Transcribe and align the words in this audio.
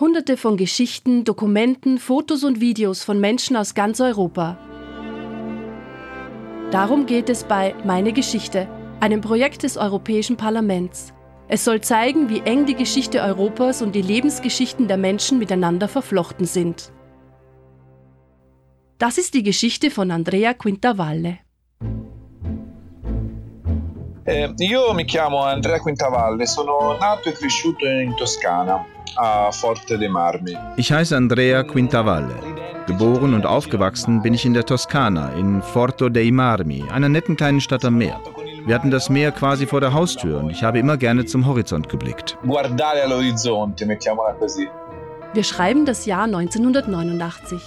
Hunderte 0.00 0.38
von 0.38 0.56
Geschichten, 0.56 1.24
Dokumenten, 1.24 1.98
Fotos 1.98 2.44
und 2.44 2.62
Videos 2.62 3.04
von 3.04 3.20
Menschen 3.20 3.56
aus 3.56 3.74
ganz 3.74 4.00
Europa. 4.00 4.56
Darum 6.70 7.04
geht 7.04 7.28
es 7.28 7.44
bei 7.44 7.74
Meine 7.84 8.14
Geschichte, 8.14 8.68
einem 9.00 9.20
Projekt 9.20 9.64
des 9.64 9.76
Europäischen 9.76 10.38
Parlaments. 10.38 11.12
Es 11.46 11.64
soll 11.64 11.82
zeigen, 11.82 12.30
wie 12.30 12.40
eng 12.40 12.64
die 12.64 12.74
Geschichte 12.74 13.20
Europas 13.20 13.82
und 13.82 13.94
die 13.94 14.00
Lebensgeschichten 14.00 14.88
der 14.88 14.96
Menschen 14.96 15.38
miteinander 15.38 15.88
verflochten 15.88 16.46
sind. 16.46 16.90
Das 18.96 19.18
ist 19.18 19.34
die 19.34 19.42
Geschichte 19.42 19.90
von 19.90 20.10
Andrea 20.10 20.54
Quintavalle. 20.54 21.40
Eh, 24.24 24.54
io 24.58 24.94
mi 24.94 25.04
chiamo 25.04 25.42
Andrea 25.42 25.80
Quintavalle, 25.80 26.46
sono 26.46 26.96
nato 26.98 27.28
e 27.28 27.32
cresciuto 27.32 27.84
in 27.84 28.16
Toscana, 28.16 28.86
a 29.16 29.50
Forte 29.52 29.98
dei 29.98 30.08
Marmi. 30.08 30.56
Ich 30.76 30.92
heiße 30.92 31.16
Andrea 31.16 31.62
Quintavalle. 31.62 32.34
Geboren 32.86 33.34
und 33.34 33.46
aufgewachsen 33.46 34.22
bin 34.22 34.34
ich 34.34 34.44
in 34.44 34.54
der 34.54 34.66
Toskana, 34.66 35.32
in 35.34 35.62
Forte 35.62 36.10
dei 36.10 36.30
Marmi, 36.30 36.84
einer 36.92 37.08
netten 37.08 37.36
kleinen 37.36 37.60
Stadt 37.60 37.84
am 37.84 37.96
Meer. 37.98 38.20
Wir 38.66 38.74
hatten 38.74 38.90
das 38.90 39.08
Meer 39.10 39.32
quasi 39.32 39.66
vor 39.66 39.80
der 39.80 39.92
Haustür 39.92 40.38
und 40.38 40.50
ich 40.50 40.62
habe 40.62 40.78
immer 40.78 40.96
gerne 40.96 41.24
zum 41.24 41.46
Horizont 41.46 41.88
geblickt. 41.88 42.38
Guardare 42.46 43.02
all'orizzonte, 43.04 43.86
mettiamola 43.86 44.34
così. 44.34 44.68
Wir 45.34 45.44
schreiben 45.44 45.86
das 45.86 46.04
Jahr 46.06 46.24
1989. 46.24 47.60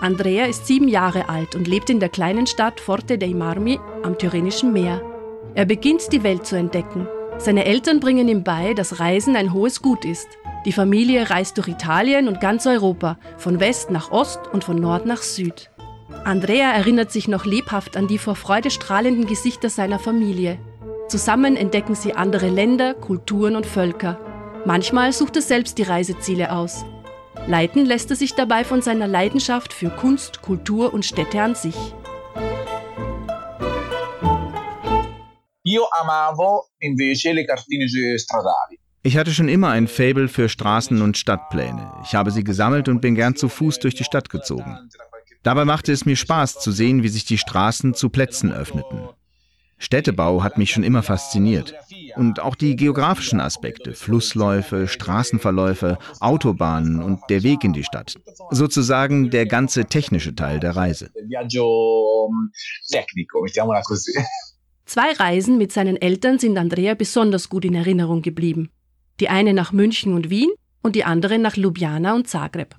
Andrea 0.00 0.46
ist 0.46 0.66
sieben 0.66 0.88
Jahre 0.88 1.28
alt 1.28 1.54
und 1.54 1.66
lebt 1.66 1.90
in 1.90 2.00
der 2.00 2.08
kleinen 2.08 2.46
Stadt 2.46 2.80
Forte 2.80 3.18
dei 3.18 3.34
Marmi 3.34 3.78
am 4.02 4.16
Tyrrhenischen 4.16 4.72
Meer. 4.72 5.02
Er 5.54 5.66
beginnt 5.66 6.12
die 6.12 6.22
Welt 6.22 6.46
zu 6.46 6.56
entdecken. 6.56 7.06
Seine 7.40 7.64
Eltern 7.64 8.00
bringen 8.00 8.28
ihm 8.28 8.44
bei, 8.44 8.74
dass 8.74 9.00
Reisen 9.00 9.34
ein 9.34 9.54
hohes 9.54 9.80
Gut 9.80 10.04
ist. 10.04 10.28
Die 10.66 10.72
Familie 10.72 11.30
reist 11.30 11.56
durch 11.56 11.68
Italien 11.68 12.28
und 12.28 12.38
ganz 12.38 12.66
Europa, 12.66 13.16
von 13.38 13.60
West 13.60 13.90
nach 13.90 14.10
Ost 14.10 14.40
und 14.52 14.62
von 14.62 14.76
Nord 14.76 15.06
nach 15.06 15.22
Süd. 15.22 15.70
Andrea 16.24 16.70
erinnert 16.72 17.10
sich 17.10 17.28
noch 17.28 17.46
lebhaft 17.46 17.96
an 17.96 18.08
die 18.08 18.18
vor 18.18 18.36
Freude 18.36 18.70
strahlenden 18.70 19.26
Gesichter 19.26 19.70
seiner 19.70 19.98
Familie. 19.98 20.58
Zusammen 21.08 21.56
entdecken 21.56 21.94
sie 21.94 22.12
andere 22.12 22.50
Länder, 22.50 22.92
Kulturen 22.92 23.56
und 23.56 23.64
Völker. 23.64 24.18
Manchmal 24.66 25.12
sucht 25.14 25.36
er 25.36 25.42
selbst 25.42 25.78
die 25.78 25.84
Reiseziele 25.84 26.52
aus. 26.52 26.84
Leiten 27.46 27.86
lässt 27.86 28.10
er 28.10 28.16
sich 28.16 28.34
dabei 28.34 28.64
von 28.64 28.82
seiner 28.82 29.08
Leidenschaft 29.08 29.72
für 29.72 29.88
Kunst, 29.88 30.42
Kultur 30.42 30.92
und 30.92 31.06
Städte 31.06 31.40
an 31.40 31.54
sich. 31.54 31.94
Io 35.70 35.86
amavo 36.00 36.70
invece 36.78 37.32
le 37.32 37.44
cartine 37.44 37.86
stradali. 38.18 38.80
Ich 39.02 39.16
hatte 39.16 39.32
schon 39.32 39.48
immer 39.48 39.68
ein 39.70 39.86
Faible 39.86 40.26
für 40.26 40.48
Straßen- 40.48 41.00
und 41.00 41.16
Stadtpläne. 41.16 41.92
Ich 42.02 42.16
habe 42.16 42.32
sie 42.32 42.42
gesammelt 42.42 42.88
und 42.88 43.00
bin 43.00 43.14
gern 43.14 43.36
zu 43.36 43.48
Fuß 43.48 43.78
durch 43.78 43.94
die 43.94 44.02
Stadt 44.02 44.30
gezogen. 44.30 44.90
Dabei 45.44 45.64
machte 45.64 45.92
es 45.92 46.04
mir 46.04 46.16
Spaß 46.16 46.58
zu 46.58 46.72
sehen, 46.72 47.04
wie 47.04 47.08
sich 47.08 47.24
die 47.24 47.38
Straßen 47.38 47.94
zu 47.94 48.08
Plätzen 48.10 48.52
öffneten. 48.52 49.08
Städtebau 49.78 50.42
hat 50.42 50.58
mich 50.58 50.72
schon 50.72 50.82
immer 50.82 51.02
fasziniert. 51.02 51.74
Und 52.16 52.40
auch 52.40 52.56
die 52.56 52.74
geografischen 52.76 53.40
Aspekte, 53.40 53.94
Flussläufe, 53.94 54.88
Straßenverläufe, 54.88 55.98
Autobahnen 56.18 57.00
und 57.00 57.20
der 57.30 57.44
Weg 57.44 57.62
in 57.64 57.72
die 57.72 57.84
Stadt. 57.84 58.16
Sozusagen 58.50 59.30
der 59.30 59.46
ganze 59.46 59.86
technische 59.86 60.34
Teil 60.34 60.58
der 60.58 60.74
Reise. 60.74 61.10
Zwei 64.92 65.12
Reisen 65.12 65.56
mit 65.56 65.70
seinen 65.70 65.94
Eltern 66.02 66.40
sind 66.40 66.58
Andrea 66.58 66.94
besonders 66.94 67.48
gut 67.48 67.64
in 67.64 67.76
Erinnerung 67.76 68.22
geblieben. 68.22 68.70
Die 69.20 69.28
eine 69.28 69.54
nach 69.54 69.70
München 69.70 70.14
und 70.14 70.30
Wien 70.30 70.50
und 70.82 70.96
die 70.96 71.04
andere 71.04 71.38
nach 71.38 71.54
Ljubljana 71.54 72.12
und 72.12 72.26
Zagreb. 72.26 72.74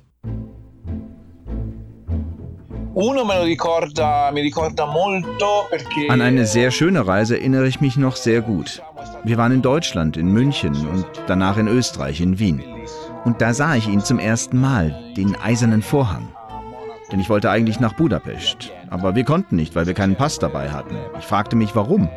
An 6.09 6.21
eine 6.21 6.45
sehr 6.45 6.71
schöne 6.71 7.07
Reise 7.07 7.37
erinnere 7.37 7.67
ich 7.69 7.79
mich 7.79 7.95
noch 7.95 8.17
sehr 8.17 8.41
gut. 8.41 8.81
Wir 9.23 9.37
waren 9.37 9.53
in 9.53 9.61
Deutschland, 9.61 10.17
in 10.17 10.27
München 10.33 10.75
und 10.89 11.05
danach 11.27 11.55
in 11.55 11.69
Österreich, 11.69 12.19
in 12.19 12.39
Wien. 12.39 12.61
Und 13.23 13.39
da 13.39 13.53
sah 13.53 13.77
ich 13.77 13.87
ihn 13.87 14.01
zum 14.01 14.19
ersten 14.19 14.59
Mal, 14.59 15.13
den 15.15 15.37
eisernen 15.37 15.81
Vorhang. 15.81 16.27
Denn 17.09 17.21
ich 17.21 17.29
wollte 17.29 17.49
eigentlich 17.49 17.79
nach 17.79 17.93
Budapest. 17.93 18.73
Aber 18.91 19.15
wir 19.15 19.23
konnten 19.23 19.55
nicht, 19.55 19.73
weil 19.73 19.87
wir 19.87 19.93
keinen 19.93 20.17
Pass 20.17 20.37
dabei 20.37 20.69
hatten. 20.69 20.97
Ich 21.17 21.25
fragte 21.25 21.55
mich, 21.55 21.75
warum. 21.75 22.09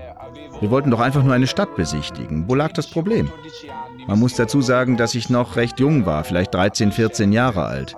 Wir 0.61 0.71
wollten 0.71 0.91
doch 0.91 1.01
einfach 1.01 1.23
nur 1.23 1.33
eine 1.33 1.47
Stadt 1.47 1.77
besichtigen. 1.77 2.49
Wo 2.49 2.55
lag 2.55 2.73
das 2.73 2.89
Problem? 2.89 3.31
Man 4.09 4.19
muss 4.19 4.35
dazu 4.35 4.61
sagen, 4.61 4.97
dass 4.97 5.15
ich 5.15 5.31
noch 5.31 5.57
recht 5.57 5.79
jung 5.79 6.05
war, 6.05 6.25
vielleicht 6.25 6.53
13, 6.53 6.91
14 6.91 7.33
Jahre 7.33 7.65
alt. 7.65 7.95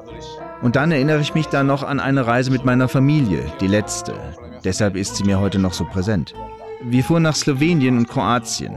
Und 0.60 0.76
dann 0.76 0.92
erinnere 0.92 1.20
ich 1.20 1.34
mich 1.34 1.46
da 1.46 1.62
noch 1.62 1.82
an 1.82 2.00
eine 2.00 2.26
Reise 2.26 2.50
mit 2.50 2.64
meiner 2.66 2.88
Familie, 2.88 3.44
die 3.60 3.66
letzte. 3.66 4.14
Deshalb 4.62 4.94
ist 4.94 5.16
sie 5.16 5.24
mir 5.24 5.40
heute 5.40 5.58
noch 5.58 5.72
so 5.72 5.84
präsent. 5.84 6.34
Wir 6.82 7.02
fuhren 7.02 7.22
nach 7.22 7.34
Slowenien 7.34 7.96
und 7.96 8.08
Kroatien. 8.08 8.74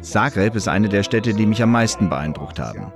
Zagreb 0.00 0.54
ist 0.54 0.68
eine 0.68 0.88
der 0.88 1.02
Städte, 1.02 1.34
die 1.34 1.46
mich 1.46 1.62
am 1.62 1.72
meisten 1.72 2.08
beeindruckt 2.08 2.58
haben. 2.58 2.92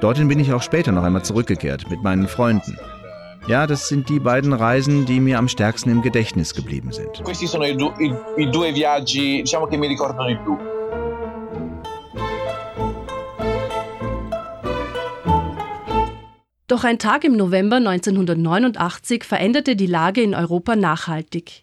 Dorthin 0.00 0.28
bin 0.28 0.40
ich 0.40 0.52
auch 0.52 0.62
später 0.62 0.90
noch 0.90 1.04
einmal 1.04 1.22
zurückgekehrt 1.22 1.88
mit 1.90 2.02
meinen 2.02 2.26
Freunden. 2.26 2.76
Ja, 3.46 3.68
das 3.68 3.86
sind 3.86 4.08
die 4.08 4.18
beiden 4.18 4.52
Reisen, 4.52 5.06
die 5.06 5.20
mir 5.20 5.38
am 5.38 5.46
stärksten 5.46 5.88
im 5.90 6.02
Gedächtnis 6.02 6.52
geblieben 6.52 6.90
sind. 6.90 7.22
Questi 7.22 7.46
sono 7.46 7.64
i, 7.64 7.76
du 7.76 7.92
i, 8.00 8.12
i 8.38 8.50
due 8.50 8.72
viaggi, 8.72 9.42
diciamo 9.42 9.66
che 9.66 9.76
mi 9.76 9.86
ricordo 9.86 10.26
di 10.26 10.36
più. 10.36 10.58
Doch 16.66 16.82
ein 16.82 16.98
Tag 16.98 17.22
im 17.22 17.36
November 17.36 17.76
1989 17.76 19.22
veränderte 19.22 19.76
die 19.76 19.86
Lage 19.86 20.22
in 20.22 20.34
Europa 20.34 20.74
nachhaltig. 20.74 21.62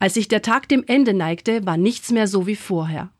Als 0.00 0.14
sich 0.14 0.26
der 0.26 0.42
Tag 0.42 0.68
dem 0.68 0.82
Ende 0.84 1.14
neigte, 1.14 1.64
war 1.64 1.76
nichts 1.76 2.10
mehr 2.10 2.26
so 2.26 2.48
wie 2.48 2.56
vorher. 2.56 3.10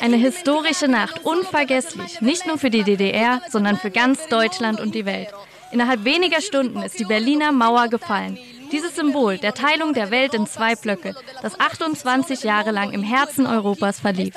Eine 0.00 0.16
historische 0.16 0.88
Nacht, 0.88 1.24
unvergesslich, 1.24 2.20
nicht 2.20 2.46
nur 2.46 2.58
für 2.58 2.70
die 2.70 2.82
DDR, 2.82 3.40
sondern 3.50 3.76
für 3.76 3.90
ganz 3.90 4.26
Deutschland 4.28 4.80
und 4.80 4.94
die 4.94 5.06
Welt. 5.06 5.28
Innerhalb 5.72 6.04
weniger 6.04 6.40
Stunden 6.40 6.82
ist 6.82 6.98
die 6.98 7.04
Berliner 7.04 7.52
Mauer 7.52 7.88
gefallen. 7.88 8.38
Dieses 8.72 8.96
Symbol 8.96 9.38
der 9.38 9.54
Teilung 9.54 9.94
der 9.94 10.10
Welt 10.10 10.34
in 10.34 10.46
zwei 10.46 10.74
Blöcke, 10.74 11.14
das 11.42 11.58
28 11.58 12.42
Jahre 12.42 12.70
lang 12.70 12.92
im 12.92 13.02
Herzen 13.02 13.46
Europas 13.46 14.00
verlief. 14.00 14.34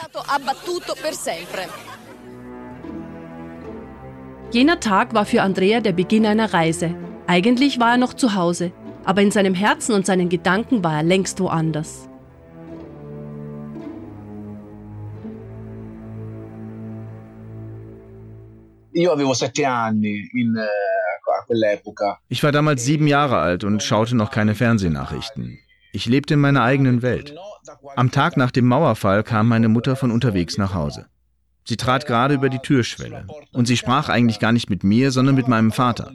Jener 4.51 4.79
Tag 4.79 5.13
war 5.13 5.25
für 5.25 5.43
Andrea 5.43 5.79
der 5.79 5.91
Beginn 5.91 6.25
einer 6.25 6.53
Reise. 6.53 6.95
Eigentlich 7.27 7.79
war 7.79 7.91
er 7.91 7.97
noch 7.97 8.15
zu 8.15 8.33
Hause, 8.33 8.71
aber 9.05 9.21
in 9.21 9.31
seinem 9.31 9.53
Herzen 9.53 9.93
und 9.93 10.05
seinen 10.05 10.29
Gedanken 10.29 10.83
war 10.83 10.97
er 10.97 11.03
längst 11.03 11.39
woanders. 11.39 12.08
Io 18.93 19.11
avevo 19.11 19.33
sette 19.33 19.65
anni 19.65 20.29
in, 20.33 20.57
a 20.57 21.45
quell'epoca. 21.45 22.17
Ich 22.27 22.43
war 22.43 22.51
damals 22.51 22.83
sieben 22.83 23.07
Jahre 23.07 23.37
alt 23.37 23.63
und 23.63 23.83
schaute 23.83 24.15
noch 24.15 24.31
keine 24.31 24.55
Fernsehnachrichten. 24.55 25.59
Ich 25.91 26.05
lebte 26.05 26.35
in 26.35 26.39
meiner 26.39 26.63
eigenen 26.63 27.01
Welt. 27.01 27.35
Am 27.95 28.11
Tag 28.11 28.37
nach 28.37 28.51
dem 28.51 28.65
Mauerfall 28.65 29.23
kam 29.23 29.47
meine 29.47 29.69
Mutter 29.69 29.95
von 29.95 30.11
unterwegs 30.11 30.57
nach 30.57 30.73
Hause. 30.73 31.07
Sie 31.65 31.77
trat 31.77 32.07
gerade 32.07 32.33
über 32.33 32.49
die 32.49 32.59
Türschwelle 32.59 33.27
und 33.51 33.67
sie 33.67 33.77
sprach 33.77 34.09
eigentlich 34.09 34.39
gar 34.39 34.51
nicht 34.51 34.69
mit 34.69 34.83
mir, 34.83 35.11
sondern 35.11 35.35
mit 35.35 35.47
meinem 35.47 35.71
Vater. 35.71 36.11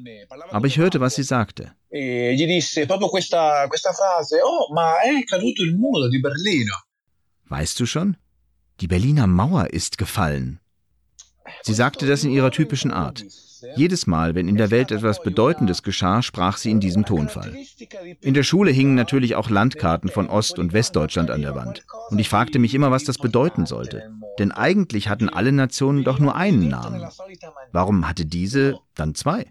Aber 0.50 0.66
ich 0.66 0.78
hörte, 0.78 1.00
was 1.00 1.14
sie 1.14 1.22
sagte. 1.22 1.72
E 1.90 2.36
Oh. 4.42 4.74
Weißt 7.48 7.80
du 7.80 7.86
schon? 7.86 8.16
Die 8.80 8.88
Berliner 8.88 9.28
Mauer 9.28 9.68
ist 9.70 9.96
gefallen. 9.98 10.58
Sie 11.62 11.74
sagte 11.74 12.06
das 12.06 12.24
in 12.24 12.30
ihrer 12.30 12.50
typischen 12.50 12.90
Art. 12.90 13.24
Jedes 13.76 14.06
Mal, 14.06 14.34
wenn 14.34 14.48
in 14.48 14.56
der 14.56 14.70
Welt 14.70 14.90
etwas 14.90 15.22
Bedeutendes 15.22 15.82
geschah, 15.82 16.22
sprach 16.22 16.56
sie 16.56 16.70
in 16.70 16.80
diesem 16.80 17.04
Tonfall. 17.04 17.56
In 18.20 18.34
der 18.34 18.42
Schule 18.42 18.70
hingen 18.70 18.94
natürlich 18.94 19.36
auch 19.36 19.48
Landkarten 19.48 20.10
von 20.10 20.28
Ost- 20.28 20.58
und 20.58 20.72
Westdeutschland 20.72 21.30
an 21.30 21.42
der 21.42 21.54
Wand. 21.54 21.84
Und 22.10 22.18
ich 22.18 22.28
fragte 22.28 22.58
mich 22.58 22.74
immer, 22.74 22.90
was 22.90 23.04
das 23.04 23.18
bedeuten 23.18 23.66
sollte. 23.66 24.10
Denn 24.38 24.52
eigentlich 24.52 25.08
hatten 25.08 25.28
alle 25.28 25.52
Nationen 25.52 26.04
doch 26.04 26.18
nur 26.18 26.34
einen 26.34 26.68
Namen. 26.68 27.06
Warum 27.72 28.08
hatte 28.08 28.26
diese 28.26 28.78
dann 28.94 29.14
zwei? 29.14 29.46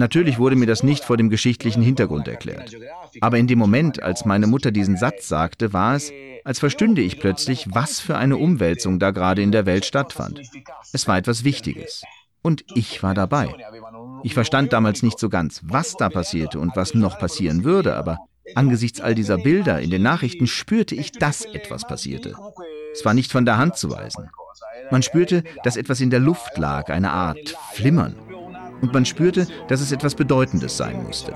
Natürlich 0.00 0.38
wurde 0.38 0.56
mir 0.56 0.64
das 0.64 0.82
nicht 0.82 1.04
vor 1.04 1.18
dem 1.18 1.28
geschichtlichen 1.28 1.82
Hintergrund 1.82 2.26
erklärt. 2.26 2.74
Aber 3.20 3.36
in 3.36 3.46
dem 3.46 3.58
Moment, 3.58 4.02
als 4.02 4.24
meine 4.24 4.46
Mutter 4.46 4.70
diesen 4.70 4.96
Satz 4.96 5.28
sagte, 5.28 5.74
war 5.74 5.94
es, 5.94 6.10
als 6.42 6.58
verstünde 6.58 7.02
ich 7.02 7.20
plötzlich, 7.20 7.66
was 7.70 8.00
für 8.00 8.16
eine 8.16 8.38
Umwälzung 8.38 8.98
da 8.98 9.10
gerade 9.10 9.42
in 9.42 9.52
der 9.52 9.66
Welt 9.66 9.84
stattfand. 9.84 10.40
Es 10.94 11.06
war 11.06 11.18
etwas 11.18 11.44
Wichtiges. 11.44 12.02
Und 12.40 12.64
ich 12.74 13.02
war 13.02 13.12
dabei. 13.12 13.54
Ich 14.22 14.32
verstand 14.32 14.72
damals 14.72 15.02
nicht 15.02 15.18
so 15.18 15.28
ganz, 15.28 15.60
was 15.64 15.96
da 15.98 16.08
passierte 16.08 16.58
und 16.60 16.76
was 16.76 16.94
noch 16.94 17.18
passieren 17.18 17.64
würde, 17.64 17.94
aber 17.94 18.16
angesichts 18.54 19.02
all 19.02 19.14
dieser 19.14 19.36
Bilder 19.36 19.82
in 19.82 19.90
den 19.90 20.02
Nachrichten 20.02 20.46
spürte 20.46 20.94
ich, 20.94 21.12
dass 21.12 21.44
etwas 21.44 21.86
passierte. 21.86 22.34
Es 22.94 23.04
war 23.04 23.12
nicht 23.12 23.30
von 23.30 23.44
der 23.44 23.58
Hand 23.58 23.76
zu 23.76 23.90
weisen. 23.90 24.30
Man 24.90 25.02
spürte, 25.02 25.44
dass 25.62 25.76
etwas 25.76 26.00
in 26.00 26.08
der 26.08 26.20
Luft 26.20 26.56
lag, 26.56 26.88
eine 26.88 27.10
Art 27.10 27.54
Flimmern. 27.74 28.16
Und 28.80 28.92
man 28.92 29.04
spürte, 29.04 29.46
dass 29.68 29.80
es 29.80 29.92
etwas 29.92 30.14
Bedeutendes 30.14 30.76
sein 30.76 31.04
musste. 31.04 31.34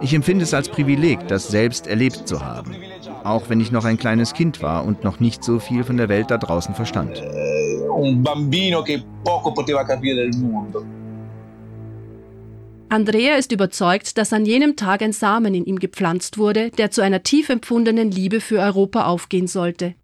Ich 0.00 0.12
empfinde 0.12 0.44
es 0.44 0.52
als 0.52 0.68
Privileg, 0.68 1.26
das 1.28 1.48
selbst 1.48 1.86
erlebt 1.86 2.28
zu 2.28 2.44
haben, 2.44 2.74
auch 3.24 3.48
wenn 3.48 3.60
ich 3.60 3.72
noch 3.72 3.84
ein 3.84 3.96
kleines 3.96 4.34
Kind 4.34 4.60
war 4.60 4.84
und 4.84 5.04
noch 5.04 5.20
nicht 5.20 5.42
so 5.42 5.58
viel 5.58 5.84
von 5.84 5.96
der 5.96 6.10
Welt 6.10 6.30
da 6.30 6.36
draußen 6.36 6.74
verstand. 6.74 7.22
Andrea 12.88 13.36
ist 13.36 13.52
überzeugt, 13.52 14.18
dass 14.18 14.32
an 14.32 14.44
jenem 14.44 14.76
Tag 14.76 15.02
ein 15.02 15.12
Samen 15.12 15.54
in 15.54 15.64
ihm 15.64 15.78
gepflanzt 15.78 16.38
wurde, 16.38 16.70
der 16.70 16.90
zu 16.90 17.00
einer 17.00 17.22
tief 17.22 17.48
empfundenen 17.48 18.10
Liebe 18.10 18.40
für 18.40 18.60
Europa 18.60 19.06
aufgehen 19.06 19.46
sollte. 19.46 19.94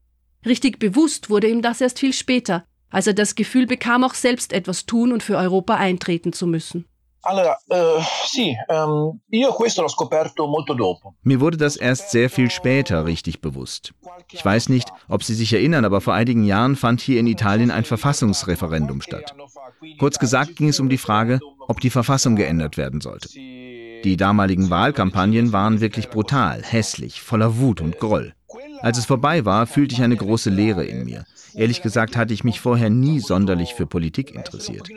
Richtig 0.44 0.78
bewusst 0.78 1.30
wurde 1.30 1.48
ihm 1.48 1.62
das 1.62 1.80
erst 1.80 2.00
viel 2.00 2.12
später, 2.12 2.64
als 2.92 3.08
er 3.08 3.14
das 3.14 3.34
Gefühl 3.34 3.66
bekam, 3.66 4.04
auch 4.04 4.14
selbst 4.14 4.52
etwas 4.52 4.86
tun 4.86 5.12
und 5.12 5.22
für 5.22 5.36
Europa 5.36 5.74
eintreten 5.74 6.32
zu 6.32 6.46
müssen. 6.46 6.84
Allora, 7.24 7.56
äh, 7.70 8.02
sì, 8.26 8.56
ähm, 8.68 9.20
io 9.30 9.52
questo 9.52 9.80
l'ho 9.80 9.88
scoperto 9.88 10.48
molto 10.48 10.74
dopo. 10.74 11.14
Mir 11.22 11.40
wurde 11.40 11.56
das 11.56 11.76
erst 11.76 12.10
sehr 12.10 12.28
viel 12.28 12.50
später 12.50 13.06
richtig 13.06 13.40
bewusst. 13.40 13.94
Ich 14.32 14.44
weiß 14.44 14.68
nicht, 14.68 14.92
ob 15.08 15.22
Sie 15.22 15.34
sich 15.34 15.52
erinnern, 15.52 15.84
aber 15.84 16.00
vor 16.00 16.14
einigen 16.14 16.42
Jahren 16.42 16.74
fand 16.74 17.00
hier 17.00 17.20
in 17.20 17.28
Italien 17.28 17.70
ein 17.70 17.84
Verfassungsreferendum 17.84 19.02
statt. 19.02 19.36
Kurz 20.00 20.18
gesagt 20.18 20.56
ging 20.56 20.68
es 20.68 20.80
um 20.80 20.88
die 20.88 20.98
Frage, 20.98 21.38
ob 21.68 21.80
die 21.80 21.90
Verfassung 21.90 22.34
geändert 22.34 22.76
werden 22.76 23.00
sollte. 23.00 23.28
Die 23.28 24.16
damaligen 24.16 24.68
Wahlkampagnen 24.68 25.52
waren 25.52 25.80
wirklich 25.80 26.10
brutal, 26.10 26.60
hässlich, 26.64 27.22
voller 27.22 27.56
Wut 27.58 27.80
und 27.80 28.00
Groll. 28.00 28.34
Als 28.82 28.98
es 28.98 29.06
vorbei 29.06 29.44
war, 29.44 29.66
fühlte 29.66 29.94
ich 29.94 30.02
eine 30.02 30.16
große 30.16 30.50
Leere 30.50 30.84
in 30.84 31.04
mir. 31.04 31.24
Ehrlich 31.54 31.82
gesagt 31.82 32.16
hatte 32.16 32.34
ich 32.34 32.44
mich 32.44 32.60
vorher 32.60 32.90
nie 32.90 33.20
sonderlich 33.20 33.74
für 33.74 33.86
Politik 33.86 34.34
interessiert. 34.34 34.88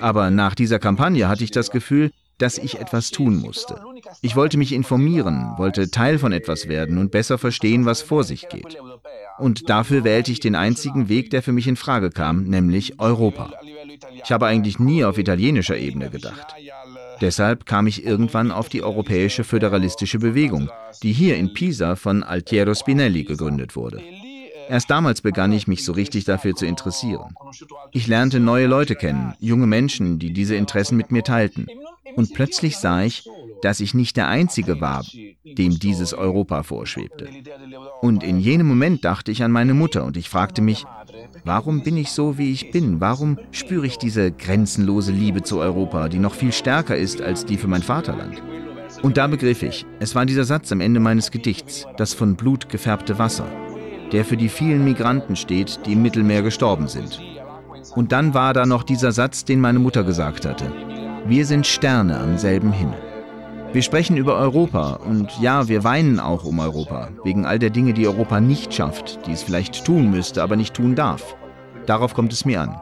Aber 0.00 0.30
nach 0.30 0.54
dieser 0.54 0.78
Kampagne 0.78 1.28
hatte 1.28 1.44
ich 1.44 1.50
das 1.50 1.70
Gefühl, 1.70 2.10
dass 2.38 2.56
ich 2.56 2.78
etwas 2.78 3.10
tun 3.10 3.36
musste. 3.36 3.80
Ich 4.22 4.36
wollte 4.36 4.58
mich 4.58 4.72
informieren, 4.72 5.54
wollte 5.56 5.90
Teil 5.90 6.18
von 6.18 6.32
etwas 6.32 6.68
werden 6.68 6.98
und 6.98 7.10
besser 7.10 7.36
verstehen, 7.36 7.84
was 7.84 8.00
vor 8.00 8.24
sich 8.24 8.48
geht. 8.48 8.78
Und 9.38 9.68
dafür 9.68 10.04
wählte 10.04 10.32
ich 10.32 10.40
den 10.40 10.54
einzigen 10.54 11.08
Weg, 11.08 11.30
der 11.30 11.42
für 11.42 11.52
mich 11.52 11.66
in 11.66 11.76
Frage 11.76 12.10
kam, 12.10 12.44
nämlich 12.44 13.00
Europa. 13.00 13.52
Ich 14.22 14.32
habe 14.32 14.46
eigentlich 14.46 14.78
nie 14.78 15.04
auf 15.04 15.18
italienischer 15.18 15.76
Ebene 15.76 16.10
gedacht. 16.10 16.54
Deshalb 17.20 17.66
kam 17.66 17.86
ich 17.86 18.04
irgendwann 18.04 18.52
auf 18.52 18.68
die 18.68 18.82
Europäische 18.82 19.44
Föderalistische 19.44 20.18
Bewegung, 20.18 20.70
die 21.02 21.12
hier 21.12 21.36
in 21.36 21.52
Pisa 21.52 21.96
von 21.96 22.22
Altiero 22.22 22.74
Spinelli 22.74 23.24
gegründet 23.24 23.76
wurde. 23.76 24.02
Erst 24.68 24.90
damals 24.90 25.22
begann 25.22 25.52
ich 25.52 25.66
mich 25.66 25.84
so 25.84 25.92
richtig 25.92 26.24
dafür 26.24 26.54
zu 26.54 26.66
interessieren. 26.66 27.34
Ich 27.92 28.06
lernte 28.06 28.38
neue 28.38 28.66
Leute 28.66 28.94
kennen, 28.94 29.34
junge 29.40 29.66
Menschen, 29.66 30.18
die 30.18 30.32
diese 30.32 30.56
Interessen 30.56 30.96
mit 30.96 31.10
mir 31.10 31.24
teilten. 31.24 31.66
Und 32.16 32.34
plötzlich 32.34 32.76
sah 32.76 33.02
ich, 33.02 33.26
dass 33.62 33.80
ich 33.80 33.94
nicht 33.94 34.16
der 34.16 34.28
Einzige 34.28 34.80
war, 34.80 35.04
dem 35.44 35.78
dieses 35.78 36.12
Europa 36.12 36.62
vorschwebte. 36.62 37.28
Und 38.02 38.22
in 38.22 38.38
jenem 38.38 38.66
Moment 38.66 39.04
dachte 39.04 39.32
ich 39.32 39.42
an 39.42 39.52
meine 39.52 39.74
Mutter 39.74 40.04
und 40.04 40.16
ich 40.16 40.28
fragte 40.28 40.60
mich, 40.60 40.84
Warum 41.44 41.82
bin 41.82 41.96
ich 41.96 42.10
so, 42.10 42.38
wie 42.38 42.52
ich 42.52 42.70
bin? 42.70 43.00
Warum 43.00 43.38
spüre 43.50 43.86
ich 43.86 43.98
diese 43.98 44.32
grenzenlose 44.32 45.12
Liebe 45.12 45.42
zu 45.42 45.58
Europa, 45.58 46.08
die 46.08 46.18
noch 46.18 46.34
viel 46.34 46.52
stärker 46.52 46.96
ist 46.96 47.20
als 47.20 47.44
die 47.44 47.56
für 47.56 47.68
mein 47.68 47.82
Vaterland? 47.82 48.42
Und 49.02 49.16
da 49.16 49.26
begriff 49.26 49.62
ich, 49.62 49.86
es 50.00 50.14
war 50.14 50.26
dieser 50.26 50.44
Satz 50.44 50.72
am 50.72 50.80
Ende 50.80 51.00
meines 51.00 51.30
Gedichts, 51.30 51.86
das 51.96 52.14
von 52.14 52.36
Blut 52.36 52.68
gefärbte 52.68 53.18
Wasser, 53.18 53.46
der 54.12 54.24
für 54.24 54.36
die 54.36 54.48
vielen 54.48 54.84
Migranten 54.84 55.36
steht, 55.36 55.80
die 55.86 55.92
im 55.92 56.02
Mittelmeer 56.02 56.42
gestorben 56.42 56.88
sind. 56.88 57.20
Und 57.94 58.12
dann 58.12 58.34
war 58.34 58.54
da 58.54 58.66
noch 58.66 58.82
dieser 58.82 59.12
Satz, 59.12 59.44
den 59.44 59.60
meine 59.60 59.78
Mutter 59.78 60.04
gesagt 60.04 60.46
hatte. 60.46 60.72
Wir 61.26 61.46
sind 61.46 61.66
Sterne 61.66 62.18
am 62.18 62.38
selben 62.38 62.72
Himmel. 62.72 63.07
Wir 63.70 63.82
sprechen 63.82 64.16
über 64.16 64.36
Europa 64.36 64.94
und 64.94 65.30
ja, 65.40 65.68
wir 65.68 65.84
weinen 65.84 66.20
auch 66.20 66.44
um 66.44 66.58
Europa, 66.58 67.10
wegen 67.22 67.44
all 67.44 67.58
der 67.58 67.68
Dinge, 67.68 67.92
die 67.92 68.06
Europa 68.06 68.40
nicht 68.40 68.72
schafft, 68.72 69.26
die 69.26 69.32
es 69.32 69.42
vielleicht 69.42 69.84
tun 69.84 70.10
müsste, 70.10 70.42
aber 70.42 70.56
nicht 70.56 70.72
tun 70.72 70.94
darf. 70.94 71.36
Darauf 71.84 72.14
kommt 72.14 72.32
es 72.32 72.46
mir 72.46 72.62
an. 72.62 72.80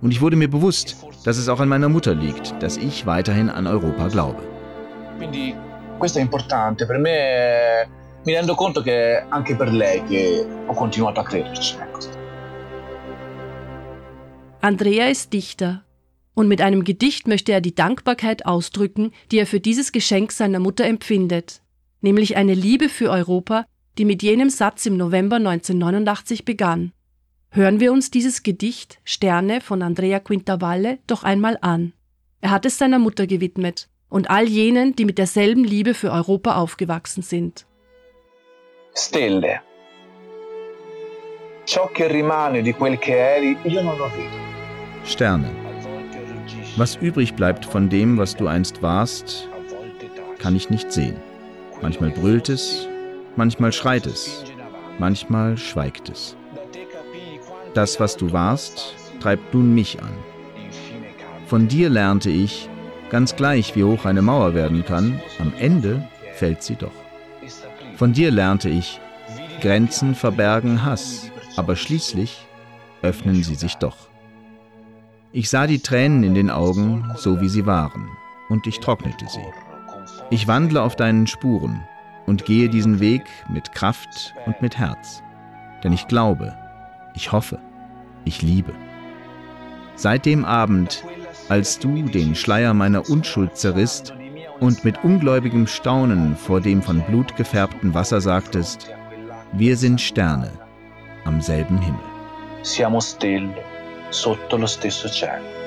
Und 0.00 0.10
ich 0.10 0.22
wurde 0.22 0.36
mir 0.36 0.48
bewusst, 0.48 0.96
dass 1.24 1.36
es 1.36 1.50
auch 1.50 1.60
an 1.60 1.68
meiner 1.68 1.90
Mutter 1.90 2.14
liegt, 2.14 2.54
dass 2.62 2.78
ich 2.78 3.04
weiterhin 3.04 3.50
an 3.50 3.66
Europa 3.66 4.08
glaube. 4.08 4.42
Quindi 5.18 5.54
questo 5.98 6.18
è 6.18 6.22
importante 6.22 6.86
per 6.86 6.98
me. 6.98 7.86
Mi 8.24 8.34
rendo 8.34 8.54
conto 8.54 8.82
che 8.82 9.18
è 9.18 9.26
anche 9.28 9.54
per 9.54 9.70
lei 9.70 10.02
che 10.04 10.46
ho 10.66 10.72
continuato 10.72 11.20
a 11.20 11.24
crederci. 11.24 11.76
Andrea 14.60 15.08
ist 15.08 15.30
Dichter 15.30 15.82
und 16.34 16.48
mit 16.48 16.60
einem 16.60 16.84
Gedicht 16.84 17.26
möchte 17.26 17.52
er 17.52 17.60
die 17.60 17.74
Dankbarkeit 17.74 18.46
ausdrücken, 18.46 19.12
die 19.30 19.38
er 19.38 19.46
für 19.46 19.60
dieses 19.60 19.92
Geschenk 19.92 20.32
seiner 20.32 20.58
Mutter 20.58 20.84
empfindet, 20.84 21.60
nämlich 22.00 22.36
eine 22.36 22.54
Liebe 22.54 22.88
für 22.88 23.10
Europa, 23.10 23.66
die 23.98 24.04
mit 24.04 24.22
jenem 24.22 24.50
Satz 24.50 24.86
im 24.86 24.96
November 24.96 25.36
1989 25.36 26.44
begann. 26.44 26.92
Hören 27.50 27.80
wir 27.80 27.92
uns 27.92 28.10
dieses 28.10 28.42
Gedicht 28.42 28.98
Sterne 29.04 29.60
von 29.60 29.82
Andrea 29.82 30.20
Quintavalle 30.20 30.98
doch 31.06 31.22
einmal 31.22 31.58
an. 31.60 31.92
Er 32.40 32.50
hat 32.50 32.64
es 32.64 32.78
seiner 32.78 32.98
Mutter 32.98 33.26
gewidmet 33.26 33.88
und 34.08 34.30
all 34.30 34.48
jenen, 34.48 34.96
die 34.96 35.04
mit 35.04 35.18
derselben 35.18 35.64
Liebe 35.64 35.92
für 35.92 36.10
Europa 36.10 36.56
aufgewachsen 36.56 37.22
sind. 37.22 37.66
Stelle. 38.94 39.60
Ciò 41.64 41.90
che 41.92 42.08
rimane 42.08 42.62
di 42.62 42.72
quel 42.72 42.98
che 42.98 43.16
eri, 43.16 43.56
io 43.64 43.82
non 43.82 43.96
lo 43.96 44.08
vedo. 44.08 44.36
Sterne. 45.04 45.61
Was 46.76 46.96
übrig 46.96 47.34
bleibt 47.34 47.66
von 47.66 47.90
dem, 47.90 48.16
was 48.16 48.34
du 48.34 48.46
einst 48.46 48.80
warst, 48.80 49.48
kann 50.38 50.56
ich 50.56 50.70
nicht 50.70 50.90
sehen. 50.90 51.16
Manchmal 51.82 52.10
brüllt 52.10 52.48
es, 52.48 52.88
manchmal 53.36 53.72
schreit 53.72 54.06
es, 54.06 54.44
manchmal 54.98 55.58
schweigt 55.58 56.08
es. 56.08 56.36
Das, 57.74 58.00
was 58.00 58.16
du 58.16 58.32
warst, 58.32 58.94
treibt 59.20 59.52
nun 59.52 59.74
mich 59.74 60.00
an. 60.02 60.12
Von 61.46 61.68
dir 61.68 61.90
lernte 61.90 62.30
ich, 62.30 62.70
ganz 63.10 63.36
gleich 63.36 63.76
wie 63.76 63.84
hoch 63.84 64.06
eine 64.06 64.22
Mauer 64.22 64.54
werden 64.54 64.84
kann, 64.84 65.20
am 65.38 65.52
Ende 65.58 66.08
fällt 66.34 66.62
sie 66.62 66.76
doch. 66.76 66.92
Von 67.96 68.14
dir 68.14 68.30
lernte 68.30 68.70
ich, 68.70 68.98
Grenzen 69.60 70.14
verbergen 70.14 70.84
Hass, 70.84 71.30
aber 71.56 71.76
schließlich 71.76 72.46
öffnen 73.02 73.42
sie 73.42 73.56
sich 73.56 73.74
doch. 73.74 74.11
Ich 75.34 75.48
sah 75.48 75.66
die 75.66 75.78
Tränen 75.78 76.24
in 76.24 76.34
den 76.34 76.50
Augen, 76.50 77.10
so 77.16 77.40
wie 77.40 77.48
sie 77.48 77.64
waren, 77.64 78.10
und 78.50 78.66
ich 78.66 78.80
trocknete 78.80 79.26
sie. 79.28 79.46
Ich 80.28 80.46
wandle 80.46 80.82
auf 80.82 80.94
deinen 80.94 81.26
Spuren 81.26 81.80
und 82.26 82.44
gehe 82.44 82.68
diesen 82.68 83.00
Weg 83.00 83.22
mit 83.48 83.72
Kraft 83.72 84.34
und 84.44 84.60
mit 84.60 84.76
Herz. 84.76 85.22
Denn 85.82 85.94
ich 85.94 86.06
glaube, 86.06 86.54
ich 87.14 87.32
hoffe, 87.32 87.58
ich 88.26 88.42
liebe. 88.42 88.74
Seit 89.94 90.26
dem 90.26 90.44
Abend, 90.44 91.02
als 91.48 91.78
du 91.78 92.02
den 92.02 92.34
Schleier 92.34 92.74
meiner 92.74 93.08
Unschuld 93.08 93.56
zerrisst 93.56 94.12
und 94.60 94.84
mit 94.84 95.02
ungläubigem 95.02 95.66
Staunen 95.66 96.36
vor 96.36 96.60
dem 96.60 96.82
von 96.82 97.00
Blut 97.00 97.36
gefärbten 97.36 97.94
Wasser 97.94 98.20
sagtest, 98.20 98.90
wir 99.52 99.78
sind 99.78 99.98
Sterne 99.98 100.50
am 101.24 101.40
selben 101.40 101.78
Himmel. 101.78 102.04
Siamo 102.62 103.00
stelle 103.00 103.54
sotto 104.12 104.56
lo 104.56 104.66
stesso 104.66 105.08
cielo. 105.08 105.62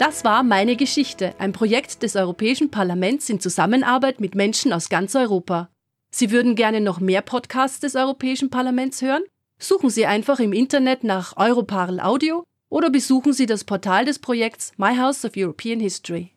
Das 0.00 0.24
war 0.24 0.42
Meine 0.42 0.76
Geschichte, 0.76 1.34
ein 1.38 1.52
Projekt 1.52 2.02
des 2.02 2.16
Europäischen 2.16 2.70
Parlaments 2.70 3.28
in 3.28 3.38
Zusammenarbeit 3.38 4.18
mit 4.18 4.34
Menschen 4.34 4.72
aus 4.72 4.88
ganz 4.88 5.14
Europa. 5.14 5.68
Sie 6.10 6.30
würden 6.30 6.56
gerne 6.56 6.80
noch 6.80 7.00
mehr 7.00 7.20
Podcasts 7.20 7.80
des 7.80 7.96
Europäischen 7.96 8.48
Parlaments 8.48 9.02
hören? 9.02 9.22
Suchen 9.58 9.90
Sie 9.90 10.06
einfach 10.06 10.40
im 10.40 10.54
Internet 10.54 11.04
nach 11.04 11.36
Europarl 11.36 12.00
Audio 12.00 12.44
oder 12.70 12.88
besuchen 12.88 13.34
Sie 13.34 13.44
das 13.44 13.64
Portal 13.64 14.06
des 14.06 14.18
Projekts 14.18 14.72
My 14.78 14.96
House 14.96 15.24
of 15.24 15.32
European 15.36 15.80
History. 15.80 16.32